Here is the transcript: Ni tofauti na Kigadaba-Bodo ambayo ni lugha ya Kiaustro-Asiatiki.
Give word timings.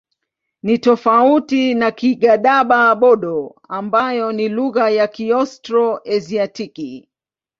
Ni 0.63 0.77
tofauti 0.79 1.73
na 1.75 1.91
Kigadaba-Bodo 1.91 3.55
ambayo 3.69 4.31
ni 4.31 4.49
lugha 4.49 4.89
ya 4.89 5.07
Kiaustro-Asiatiki. 5.07 7.09